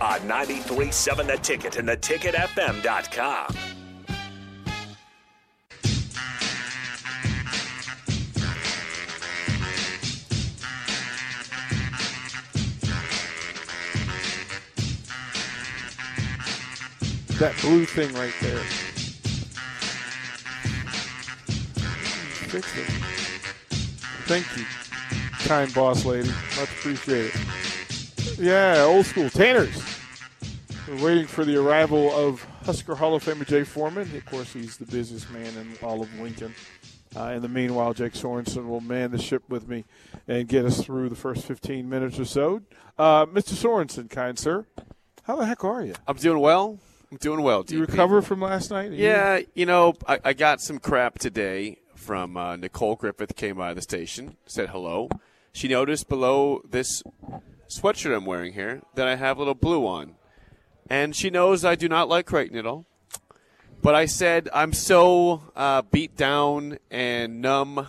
[0.00, 3.54] On 93.7 The Ticket and theticketfm.com.
[17.38, 18.58] That blue thing right there.
[22.48, 22.86] Fix it.
[24.26, 24.64] Thank you,
[25.48, 26.28] kind boss lady.
[26.28, 27.32] Much appreciated.
[28.38, 29.30] Yeah, old school.
[29.30, 29.87] Tanners.
[30.88, 34.10] We're waiting for the arrival of Husker Hall of Famer Jay Foreman.
[34.16, 36.54] Of course, he's the businessman in all of Lincoln.
[37.14, 39.84] Uh, in the meanwhile, Jake Sorensen will man the ship with me
[40.26, 42.62] and get us through the first 15 minutes or so.
[42.98, 43.52] Uh, Mr.
[43.54, 44.64] Sorensen, kind sir,
[45.24, 45.94] how the heck are you?
[46.06, 46.78] I'm doing well.
[47.10, 47.62] I'm doing well.
[47.62, 48.90] Did you recover from last night?
[48.90, 53.36] Are you- Yeah, you know, I, I got some crap today from uh, Nicole Griffith.
[53.36, 55.08] Came by the station, said hello.
[55.52, 57.02] She noticed below this
[57.68, 60.14] sweatshirt I'm wearing here that I have a little blue on,
[60.88, 62.86] and she knows I do not like Creighton at all.
[63.80, 67.88] But I said I'm so uh, beat down and numb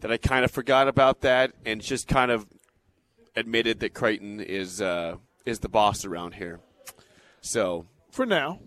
[0.00, 2.46] that I kind of forgot about that and just kind of
[3.36, 5.16] admitted that Creighton is uh,
[5.46, 6.60] is the boss around here.
[7.40, 8.60] So For now.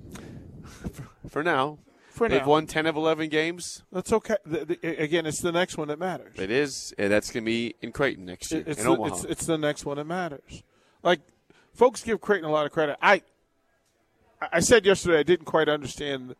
[1.30, 2.50] for now, For now they've now.
[2.50, 3.84] won 10 of 11 games.
[3.92, 4.38] That's okay.
[4.46, 6.34] The, the, again, it's the next one that matters.
[6.38, 9.16] It is, and that's going to be in Creighton next year, it's, in the, Omaha.
[9.16, 10.64] it's, it's the next one that matters.
[11.04, 11.22] Like,
[11.74, 12.98] folks give Creighton a lot of credit.
[13.02, 13.22] I,
[14.52, 16.36] I said yesterday I didn't quite understand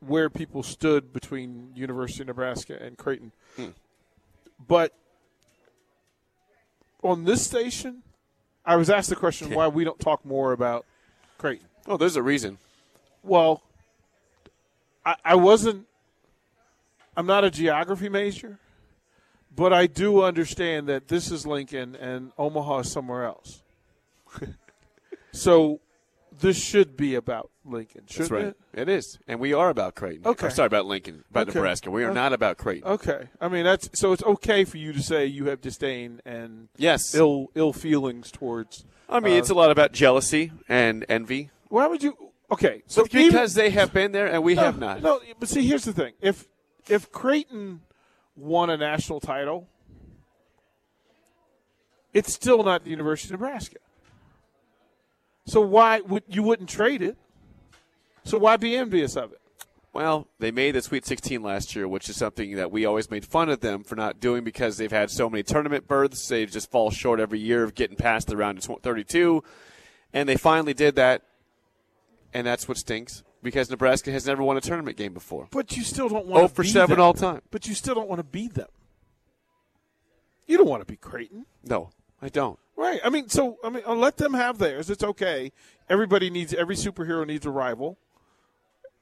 [0.00, 3.68] where people stood between University of Nebraska and Creighton, Hmm.
[4.66, 4.94] but
[7.02, 8.02] on this station,
[8.64, 10.86] I was asked the question why we don't talk more about
[11.38, 11.66] Creighton.
[11.86, 12.58] oh, there's a reason.
[13.22, 13.62] Well,
[15.04, 15.86] I, I wasn't.
[17.16, 18.58] I'm not a geography major,
[19.54, 23.62] but I do understand that this is Lincoln and Omaha is somewhere else.
[25.32, 25.80] so,
[26.40, 28.54] this should be about Lincoln, shouldn't That's right.
[28.74, 28.80] it?
[28.82, 30.26] It is, and we are about Creighton.
[30.26, 30.46] Okay.
[30.46, 31.58] Or, sorry about Lincoln, about Okay.
[31.58, 31.90] Nebraska.
[31.90, 32.14] We are Okay.
[32.14, 32.90] not about Creighton.
[32.90, 36.68] Okay, I mean that's so it's okay for you to say you have disdain and
[36.76, 37.14] Yes.
[37.14, 38.84] ill ill feelings towards.
[39.08, 41.50] I mean, uh, it's a lot about jealousy and envy.
[41.68, 42.16] Why would you?
[42.52, 45.02] Okay, so But even- because they have been there and we no, have not.
[45.02, 46.46] No, but see, here's the thing: if
[46.88, 47.82] if Creighton
[48.36, 49.68] won a national title,
[52.12, 53.76] it's still not the University of Nebraska.
[55.50, 57.18] So why would you wouldn't trade it?
[58.22, 59.40] So why be envious of it?
[59.92, 63.24] Well, they made the Sweet 16 last year, which is something that we always made
[63.24, 66.28] fun of them for not doing because they've had so many tournament berths.
[66.28, 69.42] They just fall short every year of getting past the round of 32.
[70.12, 71.22] And they finally did that,
[72.32, 75.48] and that's what stinks because Nebraska has never won a tournament game before.
[75.50, 77.04] But you still don't want Oh for be 7 them.
[77.04, 77.42] all time.
[77.50, 78.68] But you still don't want to be them.
[80.46, 81.46] You don't want to be Creighton.
[81.64, 81.90] No,
[82.22, 82.60] I don't.
[82.80, 82.98] Right.
[83.04, 84.88] I mean, so I mean, uh, let them have theirs.
[84.88, 85.52] It's okay.
[85.90, 87.98] Everybody needs every superhero needs a rival.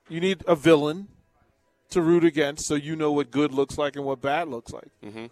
[0.09, 1.07] You need a villain
[1.91, 4.89] to root against, so you know what good looks like and what bad looks like.
[5.05, 5.27] Mm-hmm.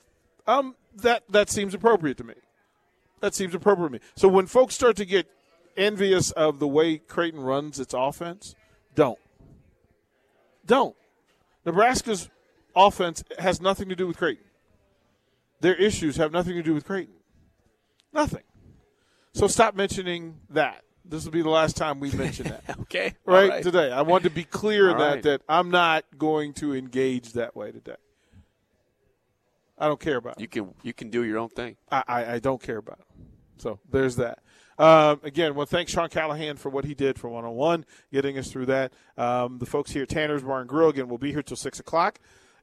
[0.46, 2.34] Um, that that seems appropriate to me.
[3.18, 4.00] That seems appropriate to me.
[4.14, 5.26] So when folks start to get
[5.76, 8.54] envious of the way Creighton runs its offense,
[8.94, 9.18] don't.
[10.64, 10.94] Don't.
[11.64, 12.30] Nebraska's
[12.76, 14.44] offense has nothing to do with Creighton.
[15.62, 17.16] Their issues have nothing to do with Creighton.
[18.16, 18.42] Nothing.
[19.34, 20.82] So stop mentioning that.
[21.04, 22.64] This will be the last time we mention that.
[22.80, 23.14] Okay.
[23.26, 23.92] right, today.
[23.92, 25.22] I want to be clear in that right.
[25.22, 27.96] that I'm not going to engage that way today.
[29.78, 30.40] I don't care about it.
[30.40, 31.76] You can you can do your own thing.
[31.92, 33.06] I, I, I don't care about it.
[33.58, 34.38] So there's that.
[34.78, 38.66] Um, again, well, thanks Sean Callahan for what he did for 101, getting us through
[38.66, 38.94] that.
[39.18, 41.80] Um, the folks here at Tanner's Bar and Grill, again, will be here till 6
[41.80, 42.18] o'clock.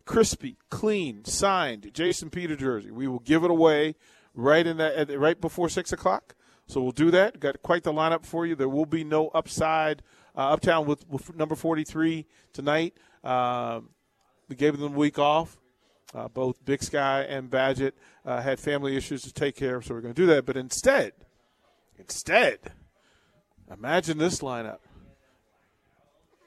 [0.06, 2.92] Crispy, clean, signed Jason Peter jersey.
[2.92, 3.95] We will give it away
[4.33, 6.35] right in that right before 6 o'clock.
[6.68, 7.39] So we'll do that.
[7.39, 8.56] Got quite the lineup for you.
[8.56, 10.01] There will be no upside
[10.35, 12.95] uh, uptown with, with number 43 tonight.
[13.24, 13.89] Um,
[14.47, 15.57] we gave them a week off.
[16.13, 17.94] Uh, both Big Sky and Badgett
[18.24, 20.45] uh, had family issues to take care of, so we're going to do that.
[20.45, 21.13] But instead,
[21.97, 22.59] instead,
[23.71, 24.77] imagine this lineup: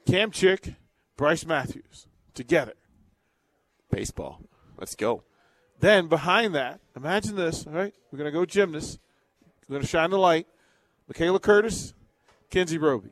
[0.06, 0.74] Cam Chick,
[1.16, 2.74] Brice Matthews together.
[3.90, 4.40] Baseball.
[4.78, 5.24] Let's go.
[5.80, 7.66] Then behind that, imagine this.
[7.66, 8.98] All right, we're going to go gymnast.
[9.68, 10.46] We're going to shine the light.
[11.08, 11.92] Michaela Curtis,
[12.50, 13.10] Kenzie Roby.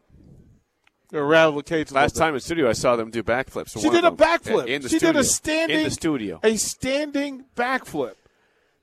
[1.12, 1.92] Rattle the cage.
[1.92, 3.80] Last time in studio, I saw them do backflips.
[3.80, 4.66] She did a backflip.
[4.66, 5.12] in the she studio.
[5.12, 6.40] did a standing in the studio.
[6.42, 8.14] a standing backflip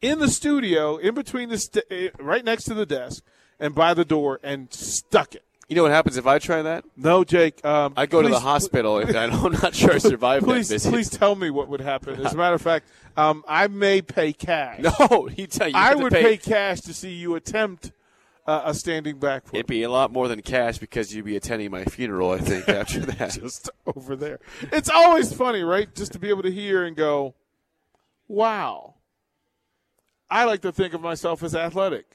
[0.02, 3.24] in the studio, in between the st- eh, right next to the desk
[3.60, 5.44] and by the door, and stuck it.
[5.72, 6.84] You know what happens if I try that?
[6.98, 7.64] No, Jake.
[7.64, 10.68] Um, I go to the hospital if I don't, I'm not sure I survived Please,
[10.68, 10.90] that visit.
[10.92, 12.26] please tell me what would happen.
[12.26, 14.82] As a matter of fact, um, I may pay cash.
[15.00, 15.74] No, he tell you.
[15.74, 16.36] you I would pay.
[16.36, 17.94] cash to see you attempt
[18.46, 19.54] uh, a standing backflip.
[19.54, 22.32] It'd be a lot more than cash because you'd be attending my funeral.
[22.32, 23.32] I think after that.
[23.32, 24.42] just over there.
[24.74, 25.88] It's always funny, right?
[25.96, 27.34] Just to be able to hear and go,
[28.28, 28.96] "Wow."
[30.30, 32.08] I like to think of myself as athletic.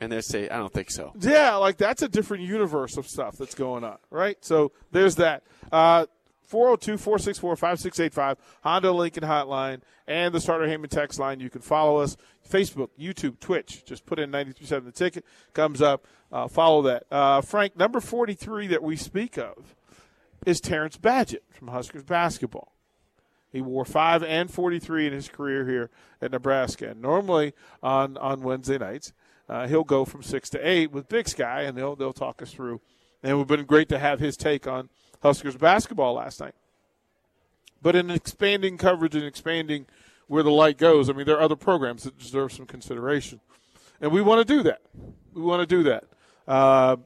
[0.00, 1.12] And they say, I don't think so.
[1.18, 4.36] Yeah, like that's a different universe of stuff that's going on, right?
[4.44, 5.42] So there's that.
[5.72, 6.06] Uh
[6.50, 11.40] 402-464-5685, Honda Lincoln Hotline, and the Starter Heyman text line.
[11.40, 12.16] You can follow us,
[12.48, 13.84] Facebook, YouTube, Twitch.
[13.84, 16.06] Just put in 93.7 the ticket, comes up.
[16.30, 17.04] Uh, follow that.
[17.10, 19.74] Uh, Frank, number 43 that we speak of
[20.44, 22.72] is Terrence Badgett from Huskers basketball.
[23.50, 25.90] He wore five and 43 in his career here
[26.20, 26.90] at Nebraska.
[26.90, 29.12] And normally on, on Wednesday nights,
[29.48, 32.52] uh, he'll go from six to eight with Big Sky, and they'll they'll talk us
[32.52, 32.80] through.
[33.22, 34.88] And it would have been great to have his take on
[35.22, 36.54] Huskers basketball last night.
[37.80, 39.86] But in expanding coverage and expanding
[40.26, 43.40] where the light goes, I mean, there are other programs that deserve some consideration,
[44.00, 44.82] and we want to do that.
[45.32, 46.04] We want to do that.
[46.46, 46.96] Uh,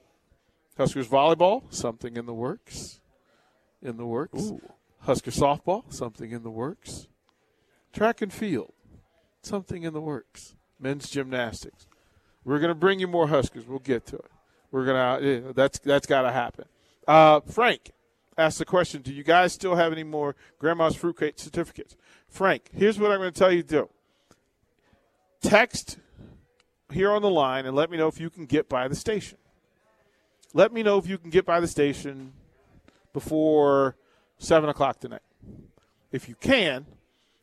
[0.77, 3.01] Huskers volleyball, something in the works.
[3.83, 4.53] In the works.
[5.01, 7.09] Husker softball, something in the works.
[7.93, 8.73] Track and field,
[9.43, 10.55] something in the works.
[10.79, 11.87] Men's gymnastics.
[12.45, 13.67] We're going to bring you more Huskers.
[13.67, 14.31] We'll get to it.
[14.71, 15.29] We're going to.
[15.29, 16.65] Yeah, that's that's got to happen.
[17.07, 17.91] Uh, Frank
[18.39, 21.97] asked the question: Do you guys still have any more Grandma's Fruitcake certificates?
[22.29, 23.89] Frank, here's what I'm going to tell you to do.
[25.43, 25.99] Text
[26.93, 29.39] here on the line and let me know if you can get by the station.
[30.53, 32.33] Let me know if you can get by the station
[33.13, 33.97] before
[34.39, 35.23] seven o'clock tonight.
[36.11, 36.87] If you can,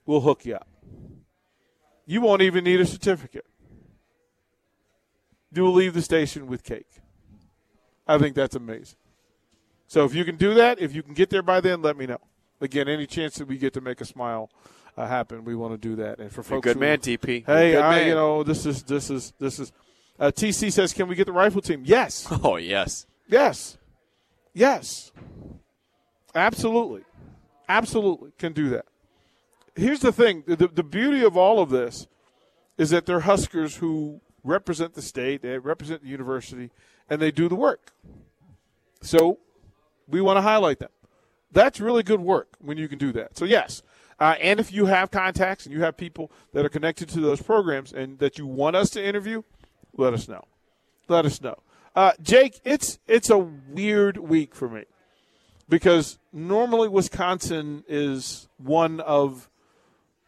[0.06, 0.68] we'll hook you up.
[2.06, 3.46] You won't even need a certificate.
[5.54, 6.88] You will leave the station with cake.
[8.08, 8.98] I think that's amazing.
[9.88, 12.06] So if you can do that, if you can get there by then, let me
[12.06, 12.20] know.
[12.60, 14.50] Again, any chance that we get to make a smile
[14.98, 16.20] uh, happen, we want to do that.
[16.20, 17.46] And for You're folks, good who- man, TP.
[17.46, 18.08] Hey, You're good I, man.
[18.08, 19.72] you know, this is this is this is.
[20.20, 23.06] Uh, TC says, "Can we get the rifle team?" Yes, Oh yes.
[23.30, 23.78] yes,
[24.54, 25.12] yes.
[26.36, 27.04] Absolutely,
[27.70, 28.86] absolutely can do that.
[29.76, 32.08] Here's the thing: the, the beauty of all of this
[32.78, 36.72] is that they're Huskers who represent the state, they represent the university,
[37.10, 37.92] and they do the work.
[39.02, 39.40] So
[40.08, 40.90] we want to highlight them.
[41.52, 43.38] That's really good work when you can do that.
[43.38, 43.84] So yes,
[44.20, 47.42] uh, and if you have contacts and you have people that are connected to those
[47.42, 49.44] programs and that you want us to interview,
[49.96, 50.44] let us know.
[51.08, 51.58] Let us know.
[51.96, 54.84] Uh, Jake, it's it's a weird week for me
[55.70, 59.50] because normally Wisconsin is one of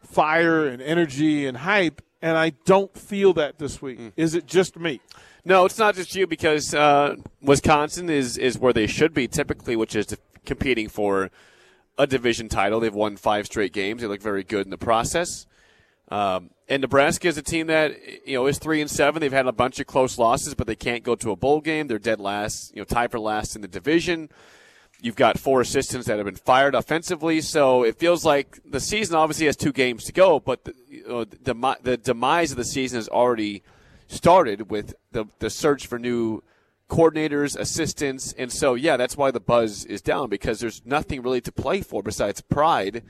[0.02, 3.98] fire and energy and hype, and I don't feel that this week.
[4.16, 5.00] Is it just me?
[5.44, 9.76] No, it's not just you because uh, Wisconsin is is where they should be typically,
[9.76, 11.30] which is competing for
[11.98, 12.80] a division title.
[12.80, 14.02] They've won five straight games.
[14.02, 15.46] They look very good in the process.
[16.10, 17.94] Um, and Nebraska is a team that
[18.26, 19.20] you know is three and seven.
[19.20, 21.86] They've had a bunch of close losses, but they can't go to a bowl game.
[21.86, 24.28] They're dead last, you know, tied for last in the division.
[25.02, 29.16] You've got four assistants that have been fired offensively, so it feels like the season
[29.16, 32.56] obviously has two games to go, but the, you know, the, demi- the demise of
[32.56, 33.62] the season has already
[34.08, 36.42] started with the, the search for new
[36.88, 41.40] coordinators, assistants, and so yeah, that's why the buzz is down because there's nothing really
[41.40, 43.02] to play for besides pride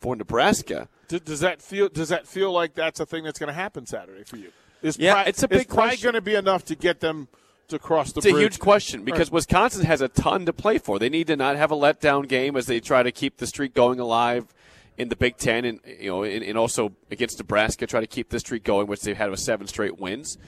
[0.00, 0.88] for Nebraska.
[1.08, 3.86] D- does that feel does that feel like that's a thing that's going to happen
[3.86, 4.52] Saturday for you?
[4.82, 6.02] Is Yeah, pride, it's a big is pride question.
[6.04, 7.28] going to be enough to get them
[7.72, 9.34] to cross the It's a huge question because Right.
[9.34, 10.98] Wisconsin has a ton to play for.
[10.98, 13.74] They need to not have a letdown game as they try to keep the streak
[13.74, 14.46] going alive
[14.96, 18.28] in the Big Ten, and you know, and, and also against Nebraska, try to keep
[18.30, 20.38] the streak going, which they've had with seven straight wins.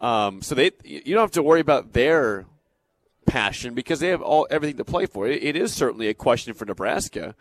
[0.00, 2.46] Um, so they, you don't have to worry about their
[3.26, 5.26] passion because they have all everything to play for.
[5.26, 7.34] It, it is certainly a question for Nebraska.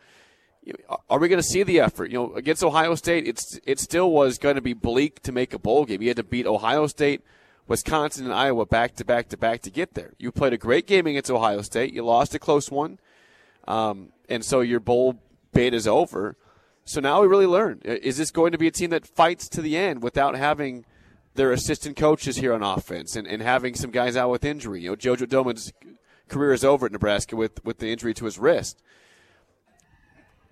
[1.10, 2.12] Are we going to see the effort?
[2.12, 5.54] You know, against Ohio State, it's it still was going to be bleak to make
[5.54, 6.02] a bowl game.
[6.02, 7.22] You had to beat Ohio State,
[7.68, 10.14] Wisconsin, and Iowa back to back to back to get there.
[10.18, 11.94] You played a great game against Ohio State.
[11.94, 13.00] You lost a close one,
[13.68, 15.20] um, and so your bowl
[15.54, 16.38] bait is over.
[16.86, 19.62] So now we really learn: is this going to be a team that fights to
[19.62, 20.86] the end without having
[21.36, 24.82] their assistant coaches here on offense and, and having some guys out with injury?
[24.82, 25.74] You know, JoJo Domann's
[26.30, 28.82] career is over at Nebraska with with the injury to his wrist.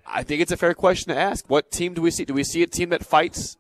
[0.08, 1.50] I think it's a fair question to ask.
[1.50, 2.26] What team do we see?
[2.26, 3.58] Do we see a team that fights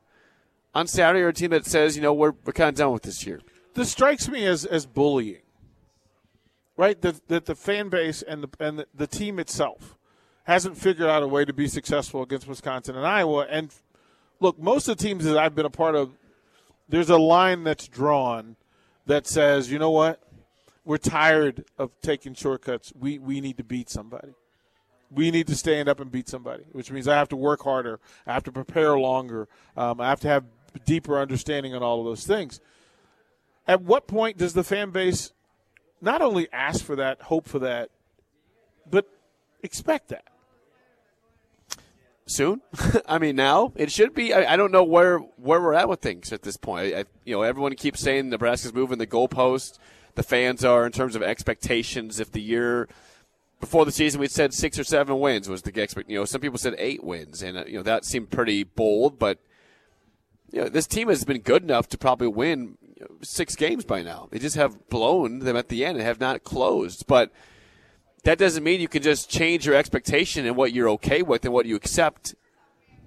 [0.76, 3.02] on Saturday or a team that says, you know, we're, we're kind of done with
[3.02, 3.40] this year?
[3.76, 5.44] this strikes me as as bullying,
[6.76, 7.00] right?
[7.02, 9.98] That that the fan base and the and the, the team itself
[10.46, 13.46] hasn't figured out a way to be successful against Wisconsin and Iowa.
[13.50, 13.74] And
[14.40, 16.12] look, most of the teams that I've been a part of,
[16.88, 18.56] there's a line that's drawn
[19.08, 20.22] that says, you know what,
[20.84, 22.94] we're tired of taking shortcuts.
[22.98, 24.34] We we need to beat somebody.
[25.12, 28.00] We need to stand up and beat somebody, which means I have to work harder.
[28.26, 29.48] I have to prepare longer.
[29.78, 30.46] Um, I have to have
[30.86, 32.60] deeper understanding on all of those things.
[33.68, 35.32] At what point does the fan base
[36.02, 37.90] not only ask for that, hope for that,
[38.90, 39.08] but
[39.64, 40.26] expect that?
[42.28, 42.62] soon.
[43.08, 44.34] I mean, now it should be.
[44.34, 46.94] I, I, don't know where where we're at with things at this point.
[46.94, 49.78] I, you know, everyone keeps saying Nebraska's moving the goalpost.
[50.16, 52.20] The fans are in terms of expectations.
[52.20, 52.88] If the year
[53.60, 56.42] before the season we said six or seven wins was the expect, you know, some
[56.42, 59.20] people said eight wins, and uh, you know that seemed pretty bold.
[59.20, 59.40] But
[60.52, 62.78] you know, this team has been good enough to probably win
[63.22, 64.28] six games by now.
[64.32, 67.32] They just have blown them at the end and have not closed, but
[68.24, 71.54] that doesn't mean you can just change your expectation and what you're okay with and
[71.54, 72.36] what you accept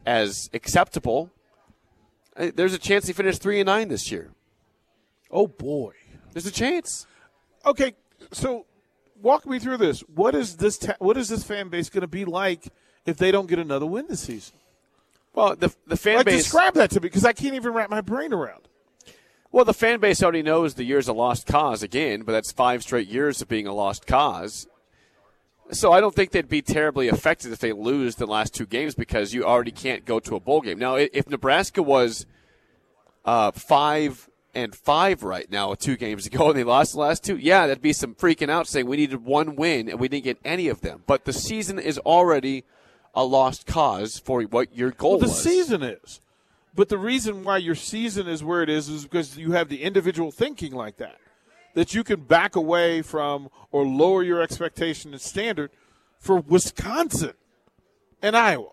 [0.07, 1.30] as acceptable.
[2.37, 4.30] There's a chance he finished three and nine this year.
[5.30, 5.95] Oh boy,
[6.33, 7.07] there's a chance.
[7.66, 7.95] Okay,
[8.33, 8.66] so
[9.21, 10.00] walk me through this.
[10.00, 10.78] What is this?
[10.78, 12.68] Ta- what is this fan base going to be like
[13.04, 14.54] if they don't get another win this season?
[15.35, 16.45] Well, the the fan like, base.
[16.45, 18.69] Describe that to me because I can't even wrap my brain around.
[19.51, 22.83] Well, the fan base already knows the year's a lost cause again, but that's five
[22.83, 24.67] straight years of being a lost cause.
[25.71, 28.95] So I don't think they'd be terribly affected if they lose the last two games
[28.95, 30.79] because you already can't go to a bowl game.
[30.79, 32.27] Now, if Nebraska was
[33.25, 37.37] uh, five and five right now, two games ago, and they lost the last two,
[37.37, 40.39] yeah, that'd be some freaking out saying we needed one win and we didn't get
[40.45, 41.03] any of them.
[41.07, 42.65] But the season is already
[43.19, 45.43] a lost cause for what your goal well, the was.
[45.43, 46.21] season is.
[46.75, 49.83] But the reason why your season is where it is is because you have the
[49.83, 51.17] individual thinking like that
[51.75, 55.73] that you can back away from or lower your expectation and standard
[56.21, 57.33] for Wisconsin
[58.23, 58.71] and Iowa.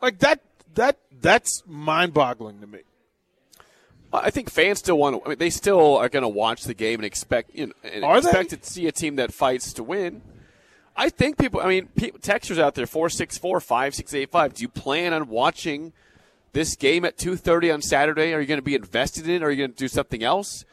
[0.00, 0.40] Like that
[0.74, 2.80] that that's mind-boggling to me.
[4.12, 5.26] I think fans still want to.
[5.26, 8.04] I mean, they still are going to watch the game and expect you know, and
[8.04, 8.56] expect they?
[8.58, 10.22] to see a team that fights to win.
[10.96, 11.60] I think people.
[11.60, 14.54] I mean, people, textures out there four six four five six eight five.
[14.54, 15.92] Do you plan on watching
[16.52, 18.32] this game at two thirty on Saturday?
[18.32, 19.42] Are you going to be invested in it?
[19.42, 20.64] Are you going to do something else?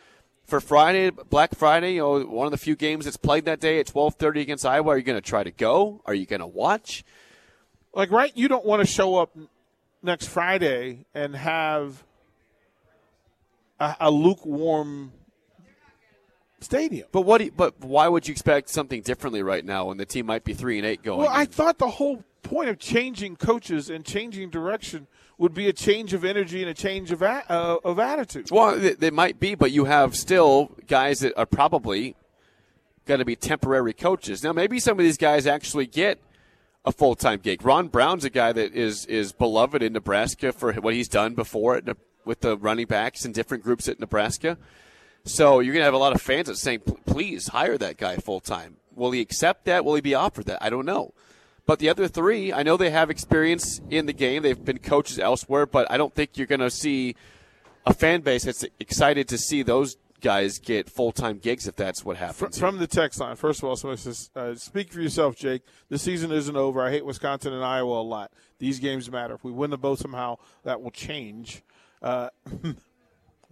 [0.52, 3.80] for Friday, Black Friday, you know, one of the few games that's played that day
[3.80, 4.90] at 12:30 against Iowa.
[4.90, 6.02] Are you going to try to go?
[6.06, 7.06] Are you going to watch?
[7.94, 8.36] Like, right?
[8.36, 9.36] You don't want to show up
[10.04, 12.04] next Friday and have
[13.80, 15.14] a, a lukewarm
[16.62, 17.08] stadium.
[17.12, 17.44] But what?
[17.44, 20.54] You, but why would you expect something differently right now when the team might be
[20.54, 21.20] three and eight going?
[21.20, 25.74] Well, I thought the whole point of changing coaches and changing direction would be a
[25.74, 28.50] change of energy and a change of a, uh, of attitude.
[28.52, 32.16] Well, they might be, but you have still guys that are probably
[33.06, 34.44] going to be temporary coaches.
[34.44, 36.20] Now, maybe some of these guys actually get
[36.86, 37.64] a full time gig.
[37.66, 41.78] Ron Brown's a guy that is is beloved in Nebraska for what he's done before
[41.78, 44.58] at, with the running backs and different groups at Nebraska.
[45.24, 48.18] So you're going to have a lot of fans that saying, "Please hire that guy
[48.18, 49.86] full time." Will he accept that?
[49.86, 50.64] Will he be offered that?
[50.64, 51.14] I don't know.
[51.66, 54.44] But the other three, I know they have experience in the game.
[54.44, 57.16] They've been coaches elsewhere, but I don't think you're going to see
[57.86, 62.06] a fan base that's excited to see those guys get full time gigs if that's
[62.06, 62.58] what happens.
[62.58, 65.64] From, the text line, first of all, somebody says, uh, "Speak for yourself, Jake.
[65.90, 66.82] The season isn't over.
[66.82, 68.32] I hate Wisconsin and Iowa a lot.
[68.60, 69.36] These games matter.
[69.36, 71.64] If we win the both somehow, that will change."
[72.02, 72.30] Uh,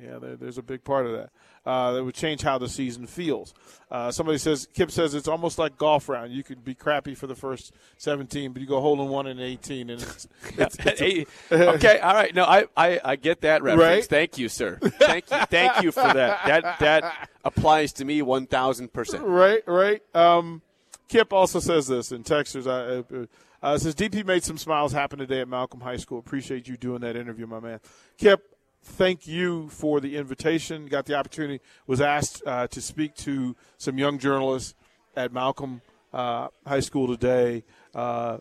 [0.01, 1.29] yeah, there, there's a big part of that
[1.65, 3.53] uh, that would change how the season feels.
[3.91, 6.31] Uh, somebody says, Kip says it's almost like golf round.
[6.31, 9.39] You could be crappy for the first 17, but you go hole in one in
[9.39, 10.27] 18, and it's,
[10.57, 11.99] it's, it's okay.
[11.99, 13.81] All right, no, I, I, I get that reference.
[13.81, 14.05] Right?
[14.05, 14.79] Thank you, sir.
[14.99, 16.45] Thank you, thank you for that.
[16.45, 19.23] That that applies to me 1,000 percent.
[19.23, 20.01] Right, right.
[20.15, 20.61] Um,
[21.07, 22.67] Kip also says this in Texas.
[22.67, 22.71] I.
[22.71, 23.25] Uh,
[23.61, 26.17] uh, says DP made some smiles happen today at Malcolm High School.
[26.17, 27.81] Appreciate you doing that interview, my man.
[28.17, 30.87] Kip, thank you for the invitation.
[30.87, 34.75] Got the opportunity, was asked uh, to speak to some young journalists
[35.15, 35.81] at Malcolm
[36.13, 37.63] uh, High School today.
[37.93, 38.39] Uh,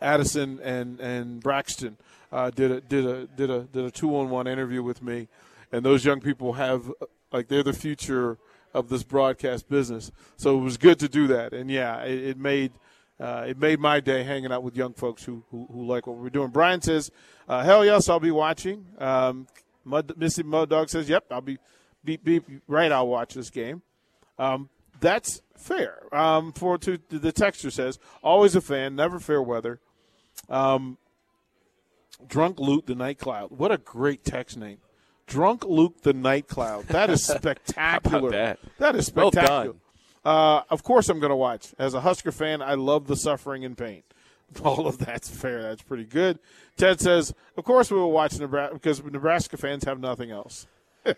[0.00, 1.96] Addison and and Braxton
[2.32, 5.28] uh, did a did a did a did a two on one interview with me,
[5.72, 6.90] and those young people have
[7.32, 8.38] like they're the future
[8.72, 10.10] of this broadcast business.
[10.36, 12.72] So it was good to do that, and yeah, it, it made
[13.20, 16.16] uh, it made my day hanging out with young folks who, who, who like what
[16.16, 16.48] we're doing.
[16.48, 17.10] Brian says,
[17.48, 19.46] uh, "Hell yes, I'll be watching." Um,
[19.84, 21.58] Mud, Missy Mud Dog says, "Yep, I'll be,
[22.04, 22.90] be, be right.
[22.90, 23.82] I'll watch this game."
[24.38, 24.68] Um,
[25.00, 25.98] that's fair.
[26.14, 29.80] Um, for to the texture says, "Always a fan, never fair weather."
[30.48, 30.98] Um,
[32.26, 33.50] Drunk Luke the Night Cloud.
[33.50, 34.78] What a great text name.
[35.26, 36.86] Drunk Luke the Night Cloud.
[36.88, 38.30] That is spectacular.
[38.30, 38.58] that?
[38.78, 39.64] that is Well spectacular.
[39.74, 39.80] done.
[40.24, 41.74] Uh, of course, I'm going to watch.
[41.78, 44.02] As a Husker fan, I love the suffering and pain.
[44.64, 45.62] All of that's fair.
[45.62, 46.38] That's pretty good.
[46.76, 50.66] Ted says, "Of course we will watch Nebraska because Nebraska fans have nothing else."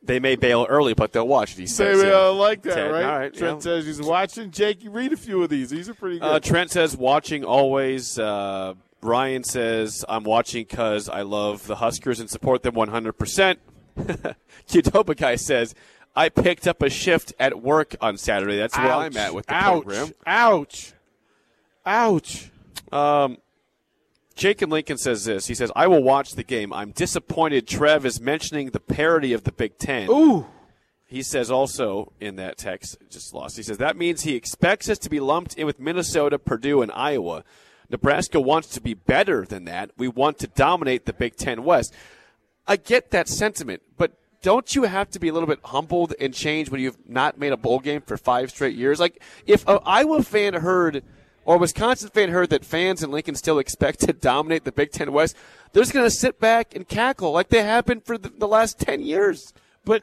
[0.00, 1.58] They may bail early, but they'll watch it.
[1.58, 1.98] He says.
[1.98, 2.26] Maybe yeah.
[2.26, 3.04] Like that, Ted, right?
[3.04, 3.34] All right.
[3.34, 3.60] Trent yeah.
[3.62, 4.52] says he's watching.
[4.52, 5.70] Jake, you read a few of these.
[5.70, 6.24] These are pretty good.
[6.24, 8.16] Uh, Trent says watching always.
[8.16, 13.14] Uh, Ryan says I'm watching because I love the Huskers and support them 100.
[13.14, 13.58] percent
[15.16, 15.74] guy says
[16.14, 18.58] I picked up a shift at work on Saturday.
[18.58, 19.06] That's where Ouch.
[19.06, 19.84] I'm at with the Ouch.
[19.84, 20.12] program.
[20.26, 20.92] Ouch.
[21.86, 22.50] Ouch.
[22.90, 23.38] Um,
[24.34, 25.46] Jake and Lincoln says this.
[25.46, 26.72] He says I will watch the game.
[26.72, 27.66] I'm disappointed.
[27.66, 30.08] Trev is mentioning the parity of the Big Ten.
[30.10, 30.46] Ooh.
[31.06, 33.56] He says also in that text, just lost.
[33.56, 36.90] He says that means he expects us to be lumped in with Minnesota, Purdue, and
[36.92, 37.44] Iowa.
[37.90, 39.90] Nebraska wants to be better than that.
[39.98, 41.92] We want to dominate the Big Ten West.
[42.66, 46.34] I get that sentiment, but don't you have to be a little bit humbled and
[46.34, 49.00] change when you've not made a bowl game for five straight years?
[49.00, 51.04] Like, if an Iowa fan heard
[51.44, 55.12] or Wisconsin fan heard that fans in Lincoln still expect to dominate the Big Ten
[55.12, 55.36] West,
[55.72, 58.48] they're just going to sit back and cackle like they have been for the, the
[58.48, 59.52] last 10 years.
[59.84, 60.02] But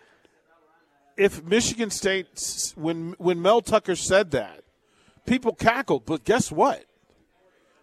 [1.18, 4.64] if Michigan State, when when Mel Tucker said that,
[5.26, 6.06] people cackled.
[6.06, 6.86] But guess what?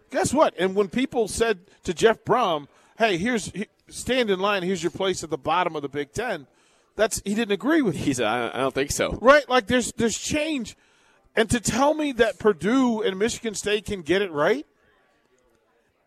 [0.09, 0.55] Guess what?
[0.57, 4.63] And when people said to Jeff Brohm, "Hey, here's he- stand in line.
[4.63, 6.47] Here's your place at the bottom of the Big Ten,
[6.95, 7.95] that's he didn't agree with.
[7.95, 9.17] He said, I don't think so.
[9.21, 9.47] Right?
[9.47, 10.75] Like there's there's change,
[11.35, 14.65] and to tell me that Purdue and Michigan State can get it right,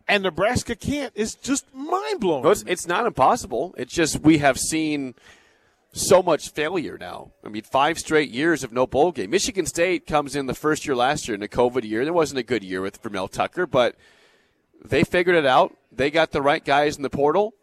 [0.07, 2.43] and Nebraska can't is just mind blowing.
[2.43, 3.73] No, it's, it's not impossible.
[3.77, 5.15] It's just we have seen
[5.93, 7.31] so much failure now.
[7.43, 9.29] I mean, five straight years of no bowl game.
[9.29, 12.03] Michigan State comes in the first year last year in a COVID year.
[12.03, 13.95] There wasn't a good year with for Mel Tucker, but
[14.83, 15.75] they figured it out.
[15.91, 17.53] They got the right guys in the portal,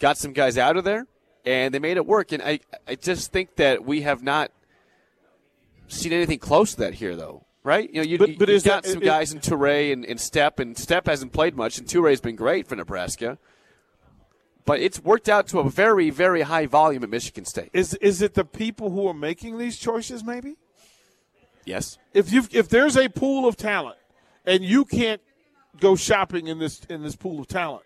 [0.00, 1.06] got some guys out of there,
[1.44, 2.32] and they made it work.
[2.32, 4.50] And I, I just think that we have not
[5.88, 7.44] seen anything close to that here, though.
[7.62, 7.88] Right?
[7.92, 10.04] You know, you, But- but you is got that- some it- guys in Toure and,
[10.06, 13.38] and Step, and Step hasn't played much, and Toure's been great for Nebraska
[14.66, 17.70] but it's worked out to a very, very high volume at Michigan State.
[17.72, 20.22] Is is it the people who are making these choices?
[20.22, 20.54] Maybe.
[21.64, 21.98] Yes.
[22.14, 23.96] if you if there's a pool of talent
[24.44, 25.20] and you can't
[25.80, 27.84] go shopping in this in this pool of talent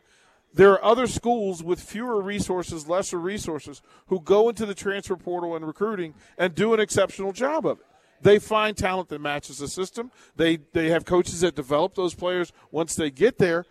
[0.54, 5.54] there are other schools with fewer resources lesser resources who go into the transfer portal
[5.56, 7.86] and recruiting and do an exceptional job of it
[8.20, 12.52] they find talent that matches the system they they have coaches that develop those players
[12.70, 13.64] once they get there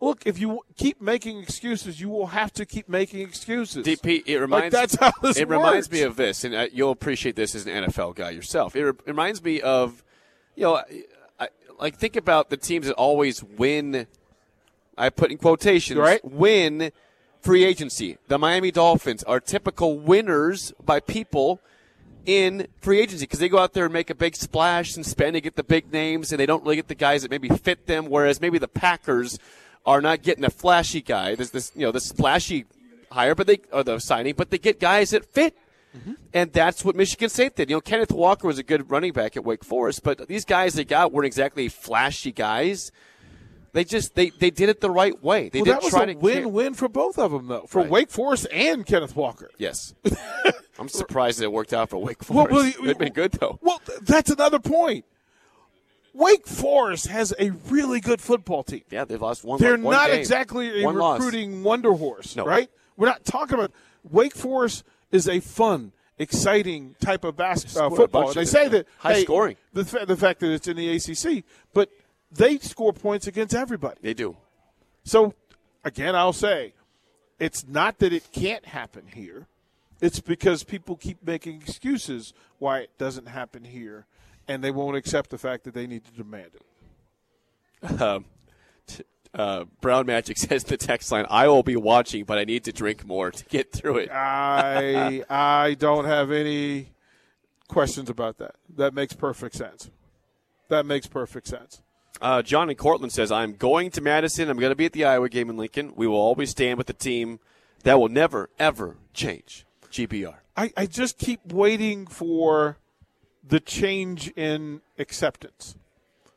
[0.00, 4.38] look if you keep making excuses you will have to keep making excuses DP, it
[4.38, 7.66] reminds that's how this it reminds me of this, and uh, you'll appreciate this as
[7.66, 8.76] an NFL guy yourself.
[8.76, 10.04] It, re- reminds me of,
[10.54, 10.82] you know,
[11.38, 14.06] I, like think about the teams that always win.
[14.96, 16.24] I put in quotations, Right.
[16.24, 16.90] Win
[17.40, 18.18] free agency.
[18.28, 21.60] The Miami Dolphins are typical winners by people
[22.24, 25.36] in free agency because they go out there and make a big splash and spend
[25.36, 27.86] and get the big names, and they don't really get the guys that maybe fit
[27.86, 28.06] them.
[28.06, 29.38] Whereas maybe the Packers
[29.84, 31.36] are not getting a flashy guy.
[31.36, 32.66] There's this, you know, this flashy
[33.12, 35.56] hire, but they or the signing, but they get guys that fit.
[35.96, 36.12] Mm-hmm.
[36.34, 37.70] And that's what Michigan State did.
[37.70, 40.74] You know, Kenneth Walker was a good running back at Wake Forest, but these guys
[40.74, 42.90] they got weren't exactly flashy guys.
[43.76, 45.50] They just they, they did it the right way.
[45.50, 47.82] They well, didn't that was try a to win-win for both of them, though, for
[47.82, 47.90] Right.
[47.90, 49.50] Wake Forest and Kenneth Walker.
[49.58, 49.92] Yes,
[50.78, 52.52] I'm surprised it worked out for Wake Forest.
[52.52, 53.58] well, It'd been good though.
[53.60, 55.04] Well, that's another point.
[56.14, 58.80] Wake Forest has a really good football team.
[58.90, 59.60] Yeah, they've lost one.
[59.60, 60.20] They're one not game.
[60.20, 61.20] exactly a One loss.
[61.20, 62.46] recruiting wonder horse, No.
[62.46, 62.70] right?
[62.96, 63.72] We're not talking about
[64.10, 68.32] Wake Forest is a fun, exciting type of basketball a uh, football.
[68.32, 69.56] They say that high hey, scoring.
[69.74, 71.90] The, the fact that it's in the ACC, but
[72.30, 73.98] they score points against everybody.
[74.02, 74.36] They do.
[75.04, 75.34] So,
[75.84, 76.74] again, I'll say
[77.38, 79.46] it's not that it can't happen here.
[80.00, 84.06] It's because people keep making excuses why it doesn't happen here,
[84.46, 88.00] and they won't accept the fact that they need to demand it.
[88.00, 88.24] Um,
[88.86, 91.26] t- uh, Brown Magic says the text line.
[91.30, 94.10] I will be watching, but I need to drink more to get through it.
[94.10, 96.92] I I don't have any
[97.68, 98.56] questions about that.
[98.76, 99.90] That makes perfect sense.
[100.68, 101.80] That makes perfect sense.
[102.20, 104.48] Uh, John in Cortland says, I'm going to Madison.
[104.48, 105.92] I'm going to be at the Iowa game in Lincoln.
[105.96, 107.40] We will always stand with the team.
[107.82, 109.66] That will never, ever change.
[109.90, 110.36] GPR.
[110.56, 112.78] I, I just keep waiting for
[113.46, 115.76] the change in acceptance,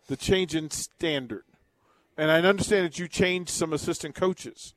[0.08, 1.44] the change in standard.
[2.18, 4.74] And I understand that you changed some assistant coaches.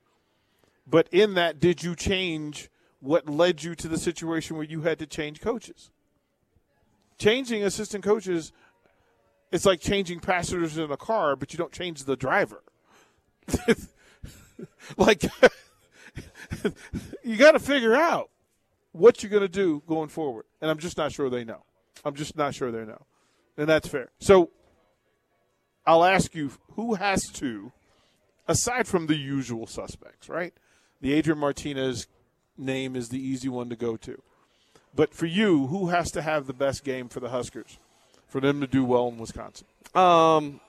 [0.86, 4.98] But in that, did you change what led you to the situation where you had
[5.00, 5.90] to change coaches?
[7.18, 8.52] Changing assistant coaches,
[9.52, 12.62] it's like changing passengers in a car, but you don't change the driver.
[14.96, 15.24] like
[17.22, 18.30] you got to figure out
[18.92, 20.46] what you're going to do going forward.
[20.60, 21.64] And I'm just not sure they know.
[22.04, 23.06] I'm just not sure they know.
[23.56, 24.10] And that's fair.
[24.18, 24.50] So
[25.86, 27.72] I'll ask you who has to,
[28.48, 30.54] aside from the usual suspects, right?
[31.00, 32.06] The Adrian Martinez
[32.56, 34.22] name is the easy one to go to.
[34.94, 37.78] But for you, who has to have the best game for the Huskers
[38.32, 39.66] for them to do well in Wisconsin?
[39.94, 40.60] Um,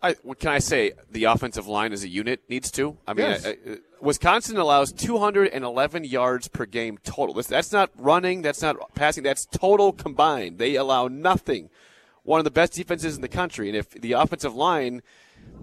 [0.00, 0.92] I, what can I say?
[1.10, 2.96] The offensive line as a unit needs to.
[3.06, 3.44] I mean, Yes.
[3.44, 7.34] I- I- Wisconsin allows 211 yards per game total.
[7.34, 8.42] That's- That's not running.
[8.42, 9.24] That's not passing.
[9.24, 10.58] That's total combined.
[10.58, 11.68] They allow nothing.
[12.22, 13.68] One of the best defenses in the country.
[13.68, 15.02] And if the offensive line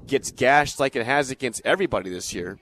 [0.06, 2.60] gets gashed like it has against everybody this year,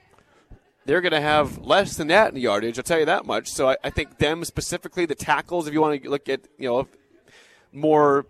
[0.86, 2.78] they're going to have less than that in yardage.
[2.78, 3.48] I'll tell you that much.
[3.48, 5.66] So I, I think them specifically, the tackles.
[5.68, 6.88] If you want to look at you know
[7.72, 8.28] more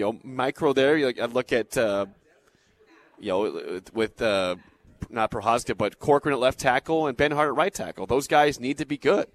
[0.00, 1.76] you know micro there, you like, I'd look at.
[1.76, 2.06] Uh,
[3.20, 4.56] you know, with uh,
[5.10, 8.06] not Prochazka, but Corcoran at left tackle and Benhart at right tackle.
[8.06, 9.26] Those guys need to be good.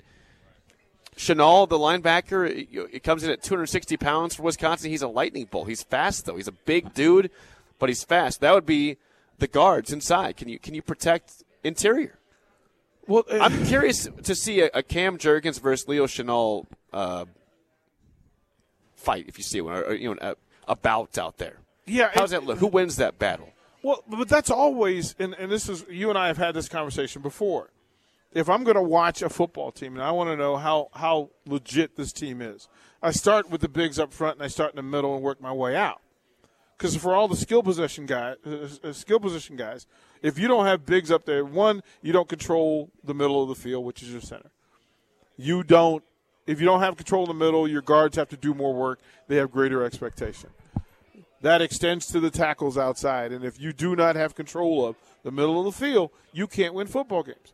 [1.16, 4.90] Chenal, the linebacker, it, comes in at 260 pounds for Wisconsin.
[4.90, 5.70] He's a lightning bolt.
[5.70, 6.36] He's fast though.
[6.36, 7.32] He's a big dude,
[7.80, 8.42] but he's fast.
[8.42, 8.98] That would be
[9.38, 10.36] the guards inside.
[10.36, 12.18] Can you can you protect interior?
[13.08, 17.26] Well, I'm curious to see a, a Cam Jurgens versus Leo Chenal uh,
[18.96, 20.36] fight if you see one, or, or, you know,
[20.68, 21.58] a, a out there.
[21.86, 22.12] yeah.
[22.14, 22.60] How's it- that look?
[22.60, 23.50] Who wins that battle?
[23.84, 27.22] Well, but that's always, and, and this is, you and I have had this conversation
[27.22, 27.70] before.
[28.34, 31.30] If I'm going to watch a football team and I want to know how, how
[31.46, 32.68] legit this team is,
[33.04, 35.40] I start with the bigs up front and I start in the middle and work
[35.40, 36.02] my way out.
[36.76, 38.38] Because for all the skill position guys,
[38.84, 39.86] uh, skill position guys,
[40.24, 43.56] if you don't have bigs up there, one, you don't control the middle of the
[43.56, 44.50] field, which is your center.
[45.38, 46.04] You don't,
[46.48, 49.00] if you don't have control in the middle, your guards have to do more work.
[49.28, 50.50] They have greater expectation
[51.46, 53.32] that extends to the tackles outside.
[53.32, 56.74] And if you do not have control of the middle of the field, you can't
[56.74, 57.54] win football games.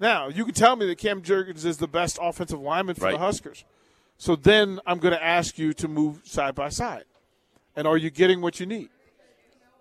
[0.00, 3.18] Now, you can tell me that Cam Jurgens is the best offensive lineman for the
[3.18, 3.64] Huskers.
[4.16, 7.04] So then I'm going to ask you to move side by side.
[7.76, 8.88] And are you getting what you need?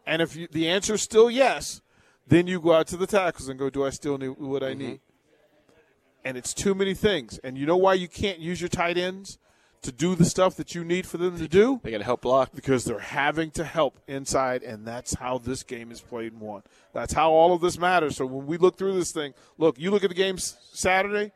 [0.06, 1.82] And if you, the answer is still yes,
[2.28, 4.72] then you go out to the tackles and go, do I still need what I
[4.72, 4.80] mm-hmm.
[4.80, 5.00] need?
[6.26, 7.38] And it's too many things.
[7.44, 9.38] And you know why you can't use your tight ends
[9.82, 11.82] to do the stuff that you need for them to do?
[11.84, 12.52] They got to help block.
[12.56, 16.64] because they're having to help inside, and that's how this game is played and won.
[16.94, 18.16] That's how all of this matters.
[18.16, 21.34] So when we look through this thing, look, you look at the game Saturday,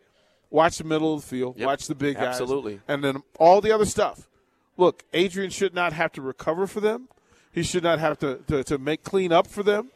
[0.50, 1.66] watch the middle of the field, Yep.
[1.66, 2.80] watch the big guys, Absolutely.
[2.88, 4.30] and then all the other stuff.
[4.78, 7.10] Look, Adrian should not have to recover for them.
[7.52, 9.90] He should not have to, to, to make clean up for them.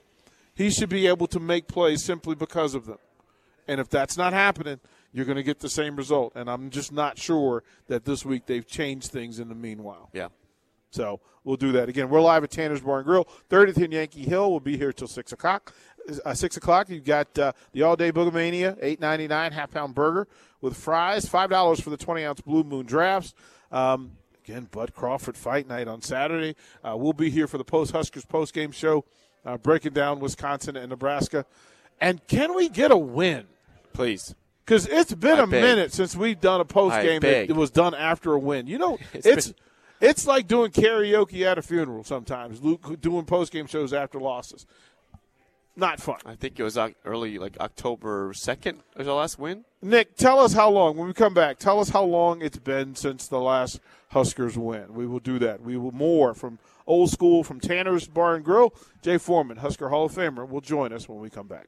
[0.55, 2.97] He should be able to make plays simply because of them.
[3.67, 4.79] And if that's not happening,
[5.13, 6.33] you're going to get the same result.
[6.35, 10.09] And I'm just not sure that this week they've changed things in the meanwhile.
[10.13, 10.29] Yeah.
[10.91, 12.09] So we'll do that again.
[12.09, 14.51] We're live at Tanner's Bar and Grill, 30th in Yankee Hill.
[14.51, 15.73] We'll be here till six o'clock.
[16.25, 16.89] Uh, six o'clock.
[16.89, 20.27] You've got uh, the All Day Boogamania, eight ninety nine, half pound burger
[20.59, 23.35] with fries, five dollars for the twenty ounce Blue Moon drafts.
[23.71, 26.55] Um, again, Bud Crawford fight night on Saturday.
[26.83, 29.05] Uh, we'll be here for the post Huskers post game show,
[29.45, 31.45] uh, breaking down Wisconsin and Nebraska.
[32.01, 33.45] And can we get a win?
[33.93, 34.33] Please.
[34.65, 35.61] Because it's been I a beg.
[35.61, 38.67] minute since we've done a post game that was done after a win.
[38.67, 39.55] You know, It's it's been-
[40.01, 42.61] it's like doing karaoke at a funeral sometimes.
[42.63, 44.65] Luke doing post game shows after losses.
[45.75, 46.17] Not fun.
[46.25, 49.63] I think it was early, like October 2nd was our last win.
[49.81, 51.59] Nick, tell us how long when we come back.
[51.59, 54.93] Tell us how long it's been since the last Huskers win.
[54.93, 55.61] We will do that.
[55.61, 58.73] We will more from old school from Tanner's Bar and Grill.
[59.01, 61.67] Jay Foreman, Husker Hall of Famer, will join us when we come back.